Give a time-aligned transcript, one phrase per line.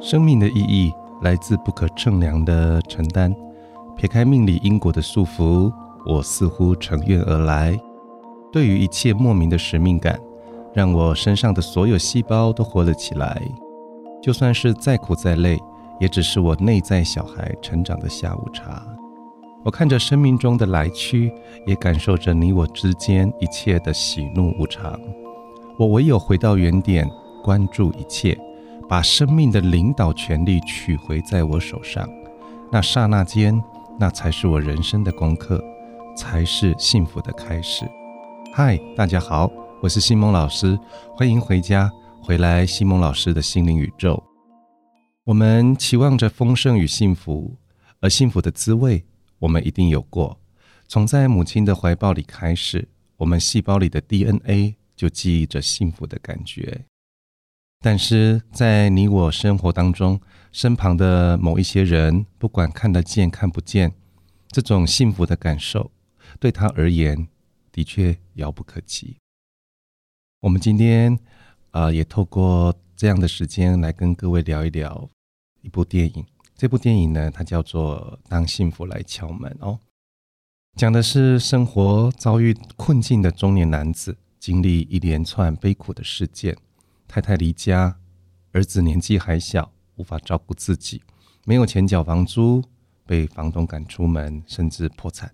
[0.00, 0.92] 生命的意义
[1.22, 3.34] 来自不可称量的承担。
[3.96, 5.72] 撇开命理因果的束缚，
[6.06, 7.76] 我似乎乘愿而来。
[8.52, 10.20] 对于一切莫名的使命感，
[10.72, 13.42] 让我身上的所有细胞都活了起来。
[14.22, 15.58] 就算是再苦再累，
[15.98, 18.86] 也只是我内在小孩成长的下午茶。
[19.64, 21.32] 我看着生命中的来去，
[21.66, 24.98] 也感受着你我之间一切的喜怒无常。
[25.78, 27.10] 我唯有回到原点，
[27.42, 28.38] 关注一切。
[28.88, 32.08] 把生命的领导权力取回在我手上，
[32.70, 33.60] 那刹那间，
[33.98, 35.60] 那才是我人生的功课，
[36.16, 37.84] 才是幸福的开始。
[38.52, 39.50] 嗨，大家好，
[39.82, 40.78] 我是西蒙老师，
[41.16, 41.90] 欢迎回家，
[42.22, 44.22] 回来西蒙老师的心灵宇宙。
[45.24, 47.56] 我们期望着丰盛与幸福，
[48.00, 49.04] 而幸福的滋味，
[49.38, 50.38] 我们一定有过。
[50.88, 56.84] 从在母亲的怀抱里开始，我们细胞里的 DNA 就记忆着幸福的感觉。
[57.80, 63.92] 但是在你我生活当中，身旁的某一些人，不管看得见看不见，
[64.48, 65.90] 这种幸福的感受，
[66.40, 67.28] 对他而言，
[67.70, 69.16] 的确遥不可及。
[70.40, 71.18] 我们今天
[71.72, 75.10] 啊，也透过这样的时间来跟各位聊一聊
[75.60, 76.24] 一部电影。
[76.56, 79.78] 这部电影呢，它叫做《当幸福来敲门》哦，
[80.74, 86.56] 讲的是生活遭遇困境的中年男子，经历一连串悲苦的事件。
[87.06, 87.98] 太太离家，
[88.52, 91.02] 儿子年纪还小，无法照顾自己，
[91.44, 92.64] 没有钱缴房租，
[93.04, 95.30] 被房东赶出门，甚至破产。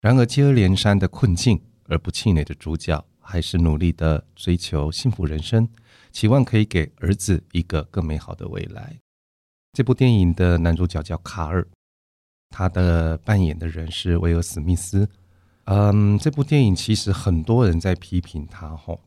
[0.00, 5.68] 然而接二连三的困境，而不气馁的主角，还是努力的追求幸福人生，
[6.10, 8.98] 期望可以给儿子一个更美好的未来。
[9.74, 11.66] 这部电影的男主角叫卡尔，
[12.50, 15.08] 他的扮演的人是威尔史密斯。
[15.64, 19.00] 嗯，这部电影其实很多人在批评他，吼。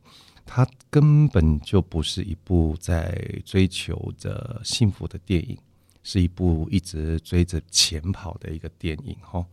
[0.44, 5.58] 他根本就不是一部在追求着幸福的电影，
[6.02, 9.16] 是一部一直追着钱跑的一个电影。
[9.20, 9.44] 哈，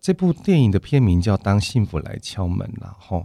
[0.00, 2.96] 这部电影的片名叫《当幸福来敲门》了。
[2.98, 3.24] 哈，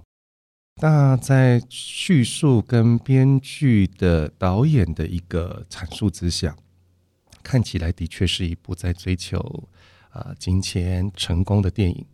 [0.82, 6.56] 那在叙述跟编剧的导演的一个阐述之下，
[7.46, 9.38] 看起来的确是一部在追求
[10.10, 12.06] 啊金钱成功的电影。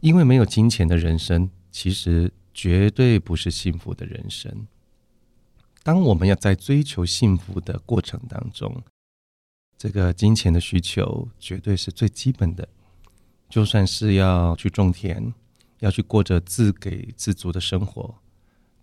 [0.00, 2.32] 因为没有金钱的人生，其实。
[2.54, 4.66] 绝对不是幸福的人生。
[5.82, 8.84] 当我们要在追求幸福的过程当中，
[9.78, 12.68] 这个金钱的需求绝对是最基本的。
[13.48, 15.32] 就算是要去种田，
[15.78, 18.16] 要去过着自给自足的生活，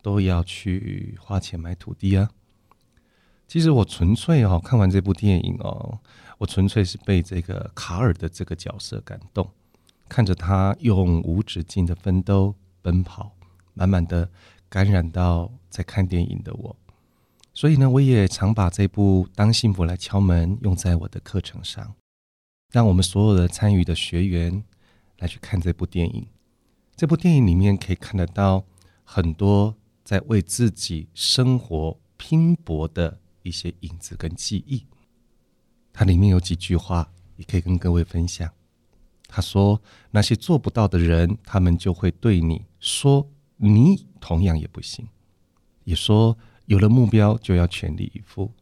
[0.02, 2.32] 都要去花钱买土地啊。
[3.50, 6.00] 其实我纯粹哦，看完这部电影哦，
[6.38, 9.50] 我纯粹是被这个卡尔的这个角色感动，
[10.08, 13.36] 看着他用无止境的奋斗奔跑。
[13.76, 14.30] 满满的
[14.68, 16.76] 感染到在看电影的我，
[17.54, 21.96] 所以呢，我也常把这部《当幸福来敲门》用在我的课程上，
[22.74, 24.62] 让我们所有的参与的学员
[25.20, 26.28] 来去看这部电影。
[26.98, 28.66] 这部电影里面可以看得到
[29.06, 29.74] 很多
[30.04, 34.86] 在为自己生活拼搏的一些影子跟记忆。
[35.94, 38.50] 它里面有几句话也可以跟各位分享。
[39.28, 43.30] 他说：“那些做不到的人，他们就会对你说。”
[43.62, 45.06] 你同样也不行，
[45.84, 48.54] 也说有了目标就要全力以赴，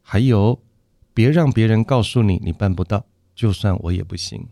[0.00, 0.58] 还有
[1.12, 4.48] 别让别人告诉你你办不到，就算我也不行。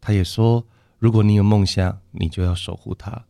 [0.00, 0.64] 他也说，
[1.00, 3.26] 如果你有梦想，你就要守护它。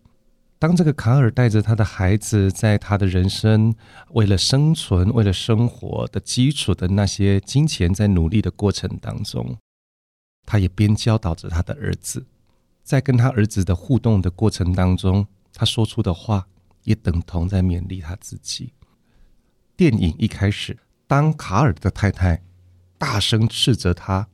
[0.59, 3.73] 当这个卡尔带着他的孩子，在他的人生
[4.11, 9.57] 为了生存、为了生活的基础的那些金钱在努力的过程当中，
[10.45, 12.27] 他也边教导着他的儿子，
[12.83, 15.27] 在跟他儿子的互动的过程当中。
[15.55, 16.47] 他说出的话
[16.85, 18.73] 也等同在勉励他自己。
[19.77, 22.43] 电影一开始，当卡尔的太太
[22.97, 24.29] 大声斥责他、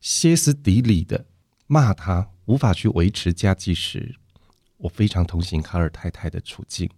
[0.00, 1.26] 歇斯底里的
[1.66, 4.16] 骂他无法去维持家计时，
[4.82, 6.90] 我非常同情卡尔太太的处境。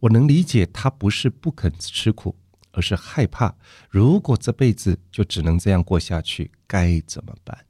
[0.00, 2.34] 我能理解她不是不肯吃苦，
[2.72, 3.54] 而是害怕
[3.88, 7.66] 如果这辈子就只能这样过下去，该怎么办？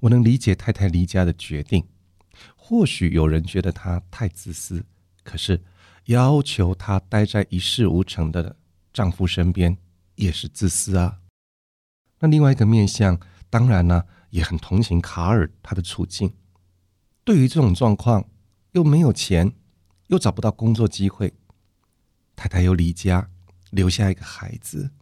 [0.00, 1.84] 我能理解太太离家的决定。
[2.54, 4.84] 或许有人觉得她太自私，
[5.24, 5.64] 可是
[6.04, 8.54] 要求她待在一事无成的
[8.92, 9.76] 丈夫身边
[10.14, 11.18] 也是自私啊。
[12.18, 13.18] 那另外一个面相，
[13.48, 16.32] 当然呢也很同情卡尔他的处境。
[17.26, 18.30] 对于这种状况，
[18.70, 19.52] 又没有钱，
[20.06, 21.34] 又找不到工作机会，
[22.36, 23.28] 太太又离家，
[23.70, 24.92] 留下一个孩子，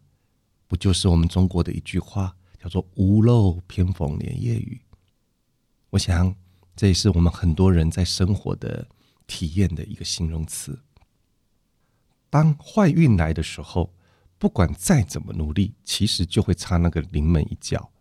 [0.67, 4.81] 不就是我们中国的一句话，叫做“屋漏偏逢连夜雨”？
[5.91, 6.35] 我想。
[6.77, 8.89] 这也是我们很多人在生活的
[9.27, 10.77] 体验的一个形容词。
[12.29, 13.93] 当坏运来的时候，
[14.37, 17.93] 不管再怎么努力，其实就会差那个临门一脚。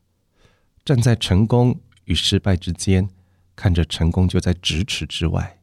[0.84, 3.08] 站在成功与失败之间，
[3.56, 5.60] 看着成功就在咫尺之外，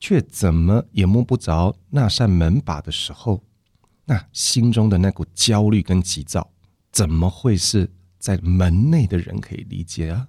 [0.00, 3.42] 却怎么也摸不着那扇门把的时候，
[4.04, 6.50] 那心中的那股焦虑跟急躁，
[6.90, 10.28] 怎么会是在门内的人可以理解啊？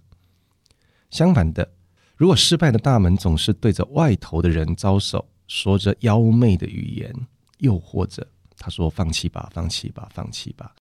[1.09, 1.71] 相反的，
[2.17, 7.13] 如果失败的大门总是对着外头的人招手，说着妖媚的语言，
[7.59, 10.75] 又或者他说：“放弃吧，放弃吧，放弃吧。”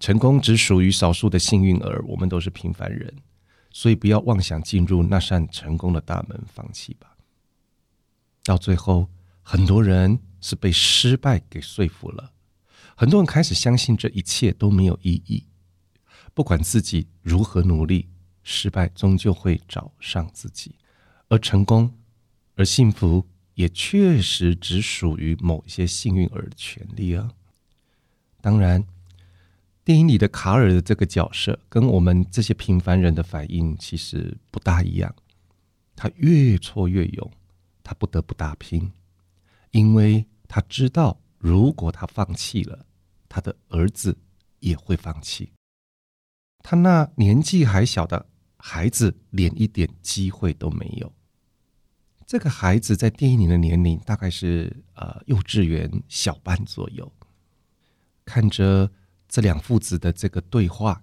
[0.00, 3.14] 成功只属于少数的幸运儿，我们都是平凡人，
[3.76, 7.14] 所以不要妄想进入那扇成功的大门，放弃吧。
[8.42, 9.10] 到最后，
[9.42, 12.32] 很多人是被失败给说服了，
[12.96, 15.44] 很多人开始相信这一切都没有意义，
[16.32, 18.08] 不管自己如何努力，
[18.42, 20.76] 失败终究会找上自己，
[21.28, 21.98] 而成功，
[22.54, 27.30] 而幸福也确实只属于某一些幸运儿的权利啊。
[28.40, 28.82] 当然。
[29.86, 35.14] 电影里的卡尔的这个角色，跟我们这些平凡人的反应其实不大一样。
[35.94, 37.30] 他越挫越勇，
[37.84, 38.90] 他不得不打拼，
[39.70, 42.84] 因为他知道，如果他放弃了，
[43.28, 44.18] 他的儿子
[44.58, 45.52] 也会放弃。
[46.64, 51.12] 他那年纪还小的孩子，连一点机会都没有。
[52.26, 57.12] 这个孩子在电影里的年龄大概是呃幼稚园小班左右，
[58.24, 58.90] 看着。
[59.28, 61.02] 这两父子的这个对话，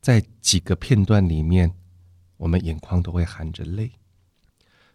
[0.00, 1.74] 在几个片段里面，
[2.36, 3.92] 我们眼眶都会含着泪。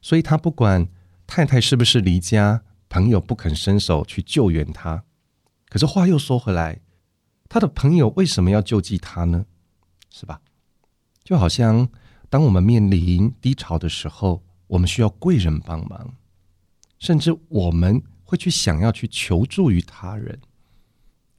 [0.01, 0.87] 所以他不管
[1.27, 5.03] 太太是不是离家，朋友不肯伸手去救援他。
[5.67, 6.81] 可是话又说回来，
[7.49, 9.45] 他的朋友为什么要救济他呢？
[10.09, 10.41] 是吧？
[11.23, 11.89] 就好像
[12.29, 16.15] 当我们面临低潮的时候，我们需要贵人帮忙，
[16.97, 20.39] 甚至我们会去想要去求助于他人。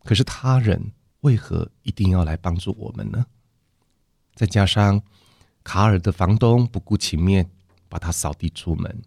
[0.04, 0.92] 可是他人。
[1.20, 3.26] 为何一定要来帮助我们呢？
[4.34, 5.02] 再加上
[5.62, 7.50] 卡尔的房东不顾情面，
[7.88, 9.02] 把他扫地出门，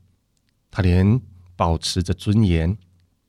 [0.70, 1.20] 他连
[1.56, 2.78] 保持着尊严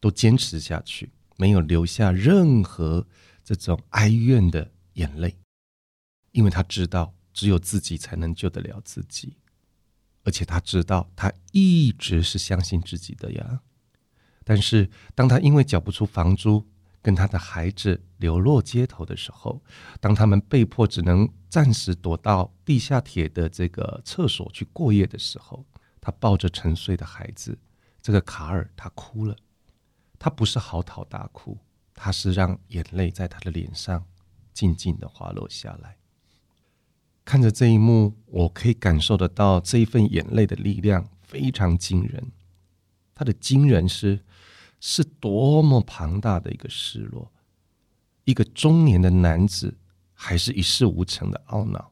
[0.01, 3.07] 都坚持下去，没有留下任何
[3.43, 5.37] 这种哀怨的眼泪，
[6.33, 9.37] 因为他知道只有自己才能救得了自己，
[10.25, 13.61] 而且他知道他一直是相信自己的呀。
[14.45, 16.67] 但是当他因为缴不出房租，
[17.05, 19.63] 跟他的孩子流落街头的时候，
[20.01, 25.67] 当他们被迫只能暂时躲到地下铁的这个厕所去过夜的时候，
[26.01, 27.59] 他抱着沉睡的孩子，
[28.01, 29.37] 这个卡尔他哭了，
[30.19, 31.59] 他不是嚎啕大哭，
[31.93, 34.03] 他是让眼泪在他的脸上
[34.55, 35.99] 静静的滑落下来。
[37.23, 42.33] 看着这一幕，我可以感受得到这一份眼泪的力量非常惊人，
[43.15, 44.21] 他的惊人是。
[44.87, 47.33] 是多么庞大的一个失落！
[48.25, 49.79] 一个中年的男子，
[50.13, 51.91] 还是一事无成的懊恼，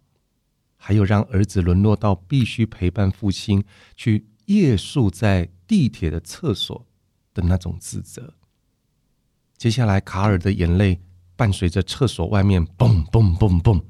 [0.77, 3.65] 还有让儿子沦落到必须陪伴父亲
[3.97, 6.87] 去夜宿在地铁的厕所
[7.33, 8.35] 的那种自责。
[9.57, 11.01] 接下来，卡尔的眼泪
[11.35, 13.83] 伴随着厕所外面“嘣嘣嘣嘣”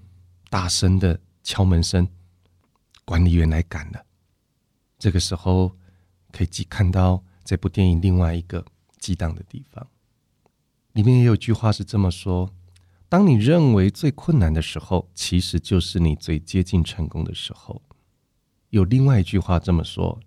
[0.49, 2.07] 大声的敲门声，
[3.05, 4.07] 管理员来赶了。
[4.97, 5.77] 这个时候，
[6.31, 8.65] 可以既看到这部电影另外一个。
[9.03, 9.89] 激荡的地方，
[10.93, 12.55] 里面也有句话是这么说：
[13.09, 17.83] 当你认为最困难的时候，其实就是你最接近成功的时候。
[18.71, 20.21] 有另外一句话这么说：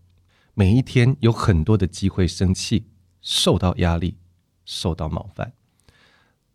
[0.53, 2.85] 每一天有很多的机会生气、
[3.21, 4.17] 受到压力、
[4.65, 5.53] 受到冒犯，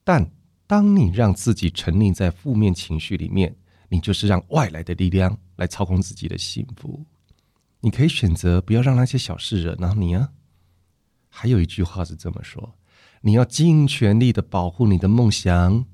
[0.05, 0.31] 但
[0.67, 3.57] 当你让自己沉溺在负面情绪里面，
[3.89, 7.07] 你就是让外来的力量来操控自己的幸福。
[7.81, 10.33] 你可以选择不要让那些小事惹恼你啊。
[11.31, 12.75] 还有一句话是这么说：
[13.23, 15.87] 你要尽全力的保护你的梦想。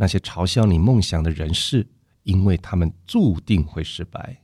[0.00, 1.88] 那些嘲笑你梦想的人士，
[2.22, 4.42] 因为他们注定会失败。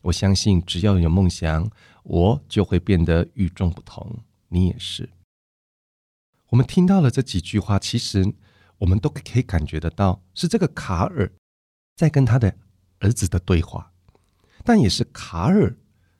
[0.00, 1.70] 我相信，只要有梦想，
[2.02, 4.20] 我就会变得与众不同。
[4.48, 5.10] 你也是。
[6.48, 8.32] 我们听到了这几句话，其实
[8.78, 11.30] 我们都可以感觉得到，是这个卡尔
[11.94, 12.56] 在跟他的
[13.00, 13.92] 儿子的对话，
[14.64, 15.76] 但也是卡尔。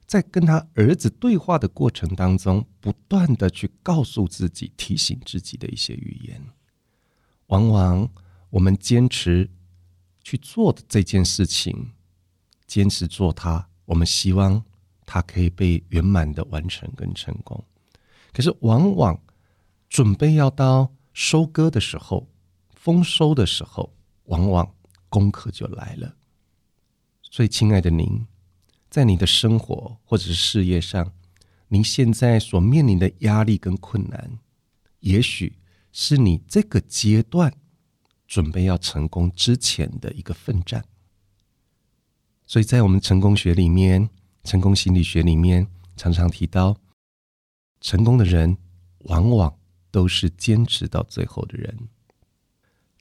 [0.07, 6.41] 在跟他儿子对话的过程当中，不断的去告诉自己、提醒自己的一些语言。
[7.49, 8.09] 往往
[8.51, 9.51] 我们坚持
[10.23, 11.93] 去做的这件事情，
[12.67, 14.65] 坚持做它，我们希望
[15.05, 17.65] 它可以被圆满的完成跟成功。
[18.33, 19.21] 可是，往往
[19.89, 22.29] 准备要到收割的时候、
[22.71, 23.93] 丰收的时候，
[24.27, 24.73] 往往
[25.09, 26.15] 功课就来了。
[27.23, 28.25] 所以，亲爱的您。
[28.97, 31.13] 在你的生活或者是事业上，
[31.69, 34.39] 您现在所面临的压力跟困难，
[35.01, 35.59] 也许
[35.93, 37.53] 是你这个阶段
[38.27, 40.83] 准备要成功之前的一个奋战。
[42.47, 44.09] 所以在我们成功学里面，
[44.45, 46.75] 成功心理学里面，常常提到，
[47.83, 48.57] 成功的人
[49.01, 49.55] 往往
[49.91, 51.77] 都是坚持到最后的人。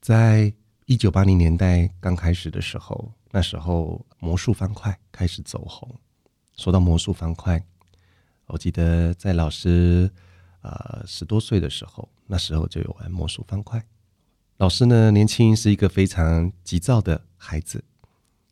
[0.01, 0.53] 在
[0.87, 5.87] 一九八零年代刚开始的时候，那时候魔术方块开始走红。
[6.57, 7.63] 说到魔术方块，
[8.47, 10.09] 我记得在老师
[10.61, 13.85] 啊十多岁的时候，那时候就有玩魔术方块。
[14.57, 17.83] 老师呢，年轻是一个非常急躁的孩子。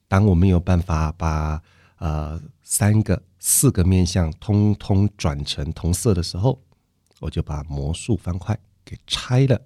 [0.08, 1.60] 当我没有办法把
[1.98, 6.62] 呃三个、四个面相通通转成同色的时候，
[7.20, 9.60] 我就把魔术方块给拆了。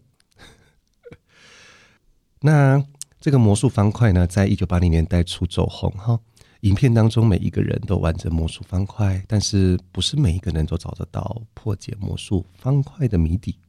[2.40, 2.82] 那
[3.28, 6.18] 这个魔术方块呢，在一九八零年代初走红哈。
[6.62, 13.60] 影片当中每一个人都玩着魔术方块，但是不是每一个人都找得到破解魔术方块的谜底。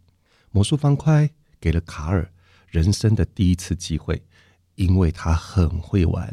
[0.52, 1.28] 魔术方块
[1.60, 2.30] 给了卡尔
[2.68, 4.22] 人生的第一次机会，
[4.76, 6.32] 因为他很会玩。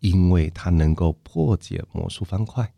[0.00, 2.74] 因为他能够破解魔术方块，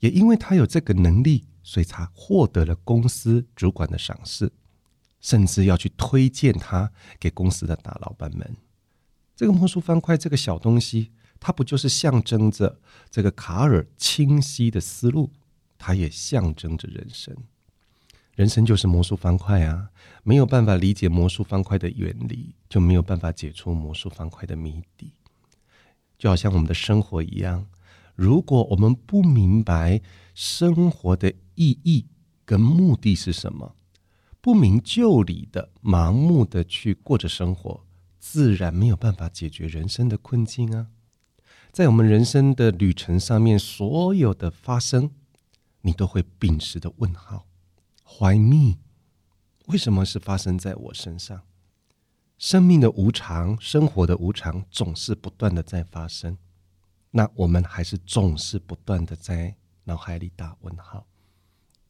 [0.00, 4.52] 也因为他有这个能力，所以他获得了公司主管的赏识，
[5.22, 8.54] 甚至要去推荐他给公司的大老板们。
[9.42, 12.78] 这个魔术方块这个小东西，它不就是象征着
[13.10, 15.32] 这个卡尔清晰的思路？
[15.76, 17.36] 它也象征着人生。
[18.36, 19.90] 人生就是魔术方块啊！
[20.22, 25.12] 没有办法理解魔术方块的原理，就没有办法解除魔术方块的谜底。
[26.16, 27.66] 就好像我们的生活一样，
[28.14, 30.00] 如果我们不明白
[30.36, 32.06] 生活的意义
[32.44, 33.74] 跟目的是什么，
[34.40, 37.84] 不明就里的盲目的去过着生活，
[38.22, 40.86] 自然没有办法解决人生的困境啊！
[41.72, 45.10] 在我们人生的旅程上面，所有的发生，
[45.80, 47.48] 你都会秉持的问号
[48.20, 48.78] ：Why me？
[49.66, 51.42] 为什么是发生在我身上？
[52.38, 56.38] 生命的无常，生活的无常，总是不断的在发生。
[57.10, 61.06] 那我们还是总是不断的在脑海里打问号。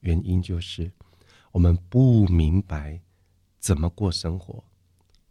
[0.00, 0.90] 原因就是
[1.52, 3.02] 我们不明白
[3.58, 4.64] 怎么过生活，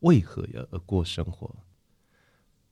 [0.02, 1.56] 为何要而过生活。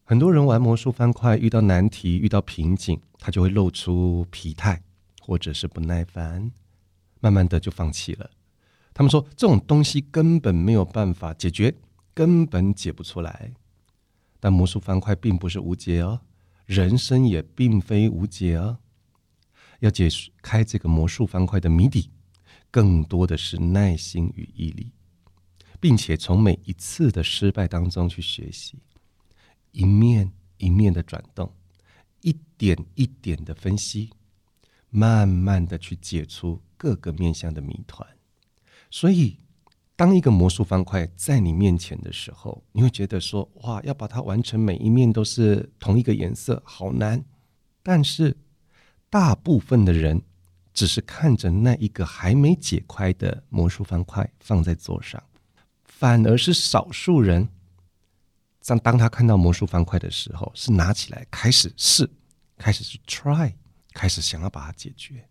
[0.04, 4.84] 很多人玩魔术方块，遇到难题、遇到瓶颈，他就会露出疲态，
[5.20, 6.52] 或者是不耐烦，
[7.20, 8.30] 慢慢的就放弃了。
[8.94, 11.74] 他们说这种东西根本没有办法解决。
[12.12, 13.54] 根本解不出来，
[14.42, 16.20] 但魔术方块并不是无解哦，
[16.66, 18.80] 人生也并非无解哦。
[19.80, 20.10] 要解
[20.42, 22.10] 开这个魔术方块的谜底，
[22.70, 24.92] 更多的是耐心与毅力，
[25.80, 28.78] 并且从每一次的失败当中去学习，
[29.72, 31.52] 一面一面的转动，
[32.22, 34.12] 一点一点的分析，
[34.90, 38.08] 慢慢的去解出各个面向的谜团，
[38.90, 39.38] 所以。
[39.96, 47.22] 当一个魔术方块在你面前的时候，你会觉得说：“哇，要把它完成每一面都是同一个颜色，好难。”
[47.84, 48.38] 但是，
[49.10, 50.22] 大部分的人
[50.74, 55.22] 只是看着那一个还没解开的魔术方块放在桌上，
[56.00, 57.50] 反而是少数人，
[58.66, 62.10] 当当他看到魔术方块的时候，是拿起来开始试，
[62.58, 63.54] 开始去 try，
[63.92, 65.28] 开始想要把它解决。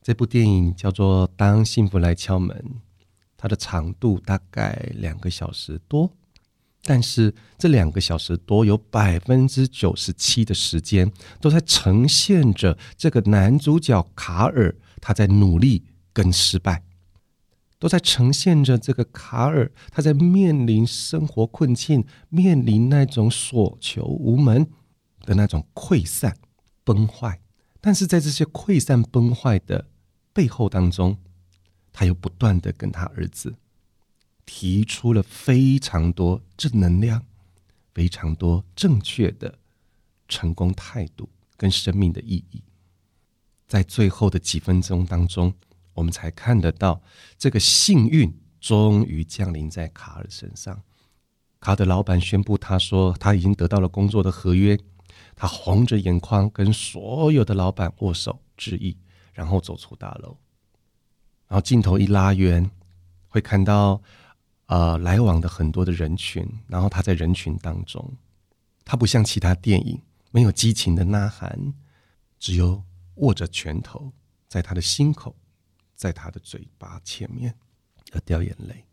[0.00, 2.56] 这部电影叫做《当幸福来敲门》。
[3.36, 6.12] 它的长度大概两个小时多，
[6.84, 16.84] 但是这两个小时多有百分之九十七的时间都在呈现着这个男主角卡尔他在努力跟失败，
[17.78, 24.70] 都在呈现着这个卡尔他在面临生活困境、面临那种所求无门
[25.22, 26.36] 的那种溃散
[26.84, 27.40] 崩坏，
[27.80, 29.86] 但是在这些溃散崩坏的
[30.32, 31.18] 背后当中。
[31.90, 33.56] 他又不断的跟他儿子
[34.46, 37.24] 提出了非常多正能量、
[37.92, 39.58] 非常多正确的
[40.28, 42.62] 成功态度跟生命的意义，
[43.66, 45.52] 在最后的几分钟当中，
[45.98, 47.02] 我们才看得到
[47.36, 50.82] 这个幸运终于降临在卡尔身上。
[51.58, 54.78] 卡的老板宣布，他说他已经得到了工作的合约，
[55.34, 58.96] 他红着眼眶跟所有的老板握手致意，
[59.32, 60.36] 然后走出大楼。
[61.48, 62.70] 然后镜头一拉远，
[63.26, 64.00] 会看到
[64.66, 66.46] 呃来往的很多的人群。
[66.68, 68.16] 然后他在人群当中，
[68.84, 70.00] 他不像其他电影
[70.30, 71.74] 没有激情的呐喊，
[72.38, 72.84] 只有
[73.16, 74.12] 握着拳头，
[74.46, 75.34] 在他的心口，
[75.98, 77.52] 在他的嘴巴前面
[78.12, 78.84] 而掉眼泪。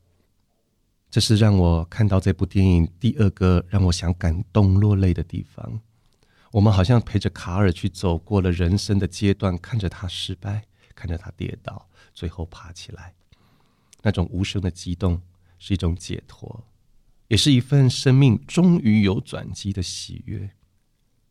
[1.12, 5.80] 这是让我看到这部电影第二个让我想感动落泪的地方。
[6.52, 13.14] 我们好像陪着卡尔去走过了人生的阶段，看着他失败，看着他跌倒，最后爬起来，
[14.02, 15.22] 那种无声的激动
[15.60, 16.66] 是一种解脱，
[17.28, 20.50] 也是一份生命终于有转机的喜悦。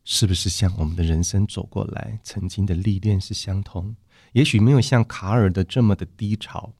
[0.03, 3.95] 是不是像我们的人生走过来，曾经的历练是相同？
[4.35, 6.73] 也许没有像卡尔的这么的低潮，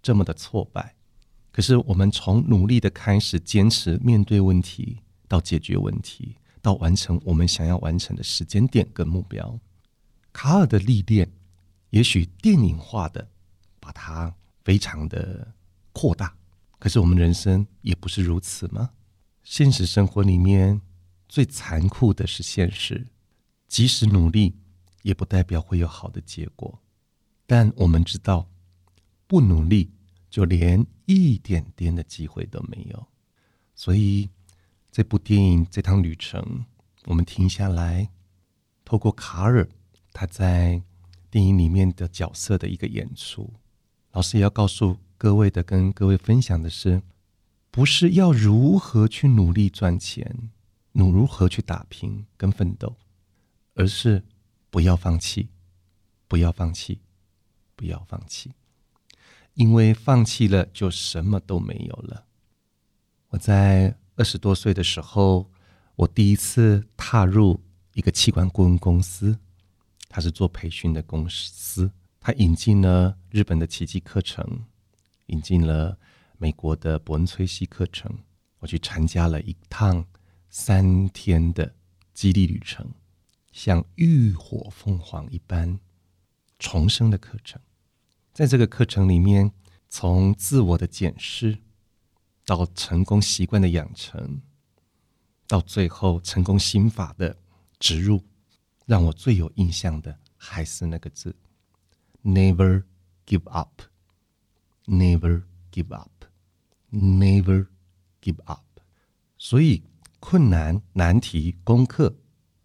[0.00, 0.94] 这么的挫败，
[1.50, 6.36] 可是我们从努力的开始，坚持面对问题，到解决问题。
[6.62, 9.58] 到完成我们想要完成的时间点跟目标，
[10.32, 11.28] 卡尔的历练，
[11.90, 13.28] 也许电影化的
[13.80, 14.32] 把它
[14.64, 15.52] 非常的
[15.92, 16.36] 扩大，
[16.78, 18.90] 可是我们人生也不是如此吗？
[19.42, 20.80] 现实生活里面
[21.28, 23.08] 最残酷的是现实，
[23.68, 24.56] 即使努力，
[25.06, 26.80] 也不代表会有好的结果。
[27.46, 28.48] 但我们知道，
[29.26, 29.92] 不努力
[30.28, 33.06] 就连一点点的机会都没有，
[33.74, 34.28] 所以。
[34.96, 36.64] 这部电影这趟旅程，
[37.04, 38.08] 我们停下来，
[38.82, 39.68] 透过卡尔
[40.14, 40.80] 他在
[41.30, 43.52] 电影里面的角色的一个演出，
[44.12, 47.02] 老师也要告诉各位的，跟各位分享的是，
[47.70, 50.50] 不是要如何去努力赚钱，
[50.92, 52.96] 努如何去打拼跟奋斗，
[53.74, 54.24] 而是
[54.70, 55.48] 不要放弃，
[56.28, 57.00] 不要放弃，
[57.74, 58.52] 不要放弃，
[59.54, 62.24] 因为放弃了就什么都没有了。
[63.28, 63.98] 我在。
[64.18, 65.52] 二十多岁的时候，
[65.94, 69.38] 我第一次踏入一个器官顾问公司，
[70.08, 74.64] 他是做培训的公司，他引进了日本的奇迹课程，
[75.26, 75.98] 引进了
[76.38, 78.10] 美国的伯恩崔西课程，
[78.60, 80.02] 我去参加了一趟
[80.48, 81.74] 三天的
[82.14, 82.90] 激励旅程，
[83.56, 85.80] 像浴火凤凰一般
[86.58, 87.58] 重生的课程，
[88.34, 89.50] 在这个课程里面，
[89.88, 91.56] 从自我的检视。
[92.44, 94.42] 到成功习惯的养成，
[95.48, 97.36] 到最后成功心法的
[97.80, 98.22] 植入，
[98.84, 101.34] 让我最有印象的还是那个字
[102.22, 102.84] ：never
[103.26, 105.42] give up，never
[105.72, 107.66] give up，never
[108.20, 108.62] give up。
[109.38, 109.82] 所以，
[110.20, 112.14] 困难、难题、功课，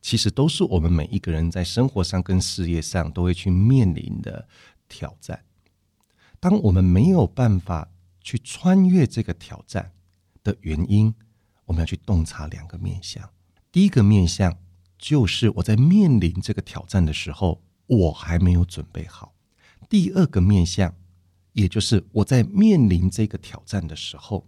[0.01, 4.47] 其实都是我们每一个人在生活上跟事业上都会去面临的
[4.89, 5.43] 挑战。
[6.39, 7.87] 当我们没有办法。
[8.23, 9.93] 去穿越这个挑战
[10.43, 11.11] 的原因，
[11.65, 13.27] 我们要去洞察两个面向。
[13.71, 14.55] 第一个面向
[14.95, 19.33] 就是我在面临这个挑战的时候，我还没有准备好；
[19.89, 20.93] 第二个面向，
[21.53, 24.47] 也就是我在面临这个挑战的时候，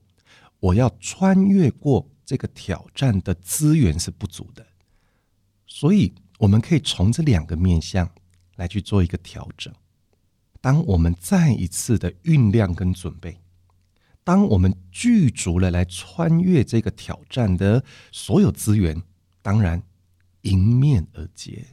[0.59, 4.63] 我要穿越过这个挑战的资源是不足的。
[5.75, 8.07] 所以，我们可以从这两个面向
[8.57, 9.73] 来去做一个调整。
[10.61, 13.39] 当我们再一次的酝酿跟准备。
[14.23, 19.01] 当我们具足了来穿越这个挑战的所有资源，
[19.41, 19.81] 当然
[20.41, 21.65] 迎面而解，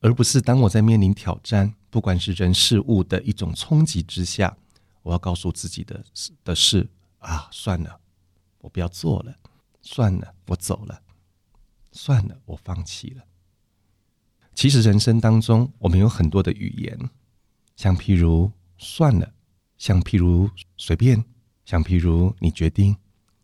[0.00, 4.56] 而不是当我在面临挑战，不管是人事物的一种冲击之下，
[5.02, 6.04] 我要告诉自己的
[6.42, 6.88] 的是
[7.20, 8.00] 啊，算了，
[8.58, 9.32] 我不要做了，
[9.80, 11.00] 算了，我走了，
[11.92, 13.22] 算了，我放弃了。
[14.54, 16.98] 其实人生当中，我们有很多的语言，
[17.76, 19.32] 像譬如算了，
[19.76, 21.24] 像譬如随便。
[21.66, 22.94] 像譬如你决定，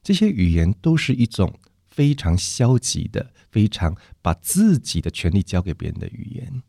[0.03, 6.63] 这些语言都是一种非常消极的、非常把自己的权利交给别人的语言。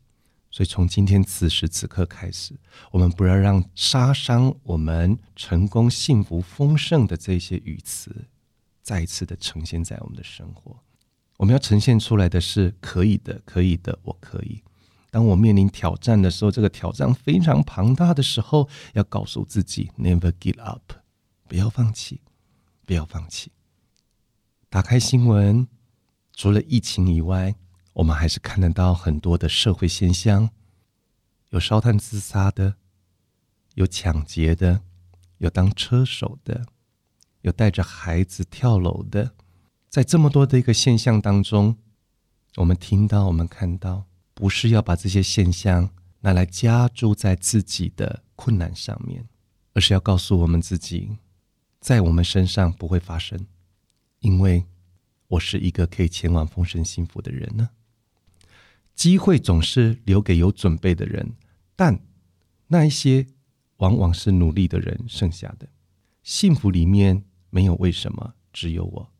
[0.50, 2.58] 所以从今天此时此刻开始，
[2.90, 8.24] 我们不要让杀伤我们成功、幸福、丰盛的这些语词
[8.82, 10.82] 再一次的呈现在我们的生活。
[11.42, 14.62] 我们要呈现出来的是可以的，可以的，我可以。
[15.10, 20.92] 当我面临挑战的时候，这个挑战非常庞大的时候，要告诉自己：Never give up。
[21.48, 22.20] 不要放弃，
[22.86, 23.50] 不要放弃。
[24.68, 25.66] 打开新闻，
[26.32, 27.56] 除了疫情以外，
[27.94, 30.48] 我们还是看得到很多的社会现象：
[31.50, 32.76] 有烧炭自杀的，
[33.74, 34.82] 有抢劫的，
[35.38, 36.64] 有当车手的，
[37.40, 39.32] 有带着孩子跳楼的。
[39.92, 41.76] 在这么多的一个现象当中，
[42.56, 49.28] 我们听到，我们看到，不是要把这些现象拿来加注在自己的困难上面，
[49.74, 51.18] 而是要告诉我们自己。
[51.78, 53.46] 在我们身上不会发生，
[54.20, 54.64] 因为
[55.28, 57.68] 我是一个可以前往丰盛幸福的人呢。
[58.94, 61.34] 机会总是留给有准备的人，
[61.76, 62.00] 但
[62.68, 63.26] 那一些
[63.76, 65.68] 往往是努力的人剩下的。
[66.22, 69.11] 幸福里面没有为什么，只有我。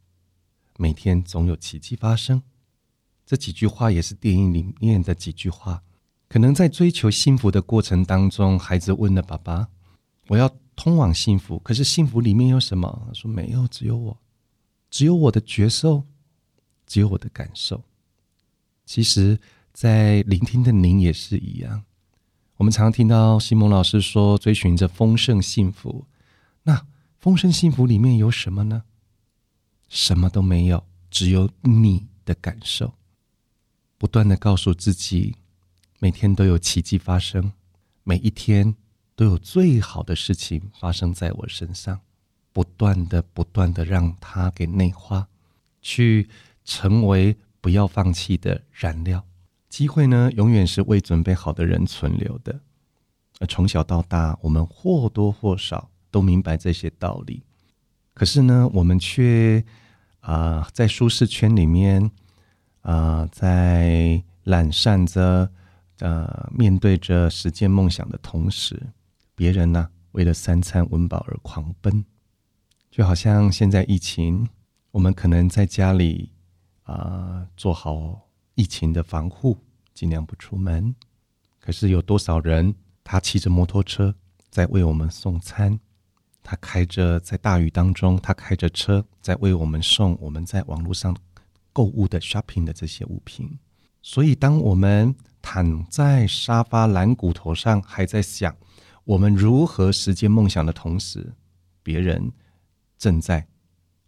[0.79, 2.43] 每天总有奇迹发生。
[3.27, 5.83] 这几句话也是电影里面的几句话。
[6.29, 9.69] 可能在追求幸福的过程当中，孩子问了爸爸
[10.29, 13.05] ：“我要。”通往幸福，可是幸福里面有什么？
[13.07, 14.19] 他说没有，只有我，
[14.91, 16.05] 只有我的觉受，
[16.87, 17.85] 只有我的感受。
[18.87, 19.39] 其实，
[19.75, 21.85] 在聆听的您也是一样。
[22.57, 26.07] 我们常听到西蒙老师说，追寻着丰盛幸福。
[26.63, 26.87] 那
[27.19, 28.85] 丰盛幸福里面有什么呢？
[29.93, 32.95] 什么都没有，只有你的感受。
[33.99, 35.37] 不断的告诉自己，
[35.99, 37.53] 每天都有奇迹发生，
[38.03, 38.75] 每一天
[39.15, 42.01] 都有最好的事情发生在我身上。
[42.55, 45.29] 不断的、不断的让它给内化，
[45.83, 46.27] 去
[46.65, 49.23] 成为不要放弃的燃料。
[49.69, 52.59] 机会呢，永远是为准备好的人存留的。
[53.41, 57.43] 而从小到大，我们或多或少都明白这些道理，
[58.15, 59.65] 可是呢，我们却
[60.21, 62.11] 啊，在舒适圈里面
[62.83, 65.51] 啊，在懒散着，
[65.99, 68.89] 呃，面对着实践梦想的同时，
[69.35, 72.05] 别人呢，为了三餐温饱而狂奔。
[72.91, 74.49] 就好像现在疫情，
[74.91, 76.31] 我们可能在家里
[76.83, 79.57] 啊做好疫情的防护，
[79.95, 80.95] 尽量不出门。
[81.59, 84.15] 可是有多少人，他骑着摩托车
[84.51, 85.81] 在为我们送餐，
[86.43, 91.17] 他开着在大雨当中，他开着车在为我们送我们在网络上
[91.73, 93.59] 购物的 shopping 的这些物品。
[94.03, 98.55] 所以，当我们躺在沙发蓝骨头上，还在想
[99.05, 101.33] 我们如何实现梦想的同时，
[101.83, 102.33] 别人。
[102.99, 103.45] 正在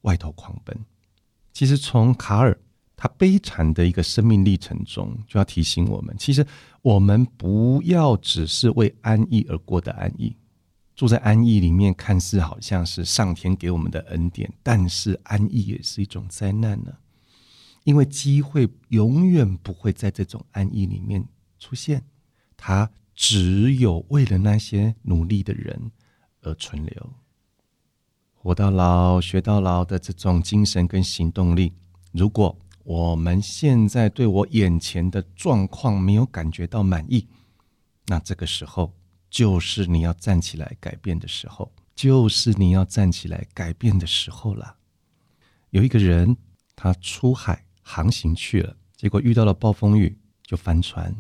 [0.03, 0.79] 外头狂奔。
[1.53, 2.57] 其实，从卡尔
[2.95, 6.47] 他悲惨的一个生命历程中，就要提醒我们：其实
[6.81, 10.37] 我们不要只是为安逸而过的安逸。
[10.95, 16.95] 住在安逸里面，看似好像是上天给我们的恩典，但是安逸也是一种灾难呢。
[17.83, 21.27] 因为机会永远不会在这种安逸里面
[21.59, 22.05] 出现，
[22.57, 25.91] 它只有为了那些努力的人
[26.43, 27.13] 而存留。
[28.33, 31.73] 活到老学到老的这种精神跟行动力，
[32.13, 37.27] 如果我们现在对我眼前的状况没有感觉到满意，
[38.07, 38.93] 那这个时候
[39.35, 44.77] 就是你要站起来改变的时候，就是你要站起来改变的时候了。
[45.71, 46.37] 有一个人，
[46.77, 51.13] 他出海航行去了，结果遇到了暴风雨，就翻船。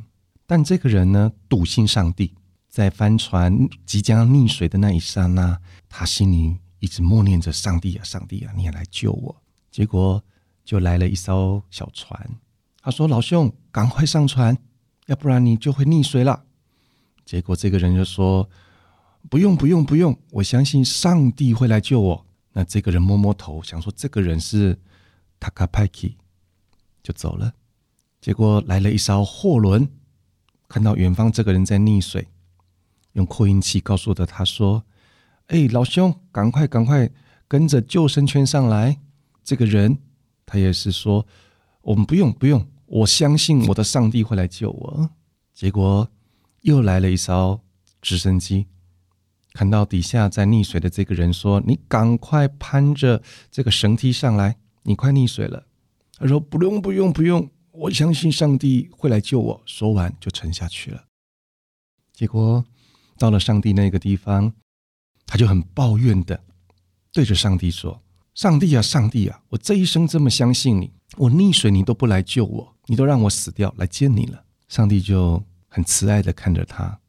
[0.46, 2.37] 但这个人呢，笃信上帝，
[2.68, 6.59] 在翻船即将溺水的那一刹那，他心里。
[6.79, 10.22] 一直默念着：“上帝啊，上帝啊，你也来救我！”结果
[10.64, 12.38] 就来了一艘小船。
[12.83, 14.59] 他说：“老兄，赶快上船，
[15.07, 16.44] 要不然你就会溺水了。”
[17.24, 18.48] 结果这个人就说
[19.30, 24.78] ：“不用，不用，不用，我相信上帝会来救我。”那这个人摸摸头，想说：“这个人是
[25.40, 26.16] 塔卡派基，
[27.02, 27.52] 就走了。”
[28.20, 29.88] 结果来了一艘货轮，
[30.68, 32.28] 看到远方这个人在溺水，
[33.12, 34.84] 用扩音器告诉的他说。
[35.48, 37.10] 哎，老兄，赶快赶快
[37.46, 38.98] 跟着救生圈上来！
[39.42, 39.98] 这个人
[40.46, 41.26] 他也是说，
[41.82, 45.10] 我们不用不用，我相信我的上帝会来救我。
[45.52, 46.10] 结果
[46.64, 47.61] 又来了一艘
[48.03, 48.66] 直升机，
[49.55, 55.66] 看到底下在溺水的这个人说：“你赶快攀着这个绳梯上来，你快溺水了。”
[56.18, 61.05] 他说：“不用不用不用，我相信上帝会来救我。”说完就沉下去了。
[62.12, 62.64] 结果
[63.18, 64.53] 到了上帝那个地方。
[65.27, 66.38] 他就很抱怨的
[67.11, 68.03] 对着上帝说
[68.37, 75.42] ：“上帝啊，上帝啊，我这一生这么相信你，我溺水你都不来救我，你都让我死掉来见你了。”上帝就
[75.74, 77.00] 很慈爱的看着他：“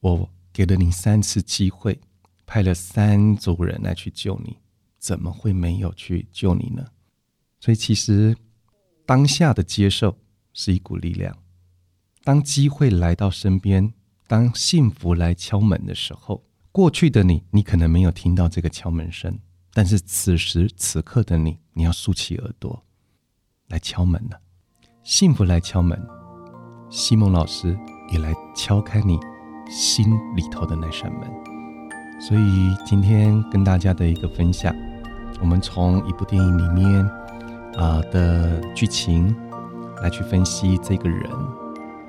[0.00, 1.98] 我给了你三次机会，
[2.44, 4.58] 派了三组人来去救你，
[4.98, 6.84] 怎么会没有去救你呢？”
[7.58, 8.36] 所以，其实
[9.06, 10.14] 当下的接受
[10.52, 11.34] 是一股力量。
[12.22, 13.90] 当机会来到身边，
[14.26, 16.44] 当幸福来敲门的时候。
[16.70, 19.38] 过去的你，你可能没有听到这个敲门声，
[19.72, 22.84] 但是此时此刻的你，你要竖起耳朵
[23.68, 24.38] 来敲门了。
[25.02, 25.98] 幸福来敲门，
[26.88, 27.76] 西蒙老师
[28.10, 29.18] 也来敲开你
[29.68, 31.22] 心里头的那扇门。
[32.20, 34.74] 所以今天跟大家的一个分享，
[35.40, 37.04] 我们从一部电影里面
[37.76, 39.34] 啊的剧情
[40.02, 41.28] 来去分析这个人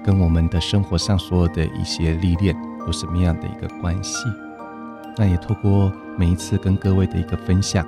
[0.04, 4.24] 跟我们的生活上所有的一些历练有什么样的一个关系。
[5.18, 7.86] 那也透过每一次跟各位的一个分享，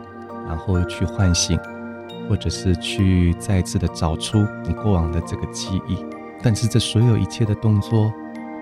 [0.47, 1.57] 然后去唤醒，
[2.27, 5.95] 或者是去再次的找出你过往的这个记忆。
[6.41, 8.11] 但是这所有一切的动作，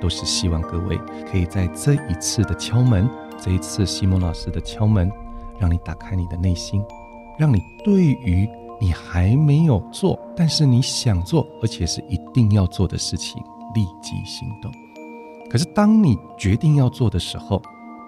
[0.02, 0.98] 都是希望各位
[1.32, 3.10] 可以在这一次的敲门，
[3.40, 5.12] 这一次西蒙老师的敲门，
[5.60, 6.84] 让你打开你的内心，
[7.38, 13.42] 让你对于你还没有做，但是你想做，而且是一定要做的事情，
[13.74, 14.72] 立即行动。
[15.50, 17.62] 可是当你决定要做的时候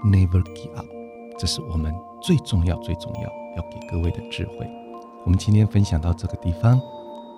[0.03, 0.85] ，Never give up，
[1.37, 3.21] 这是我们最重要、最重要
[3.55, 4.69] 要给各位的智慧。
[5.23, 6.79] 我们今天分享到这个地方，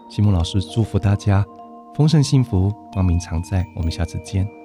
[0.09, 1.45] 西蒙老师祝福大家
[2.01, 3.63] 丰盛幸福，光明常在。
[3.75, 4.60] 我们下次见。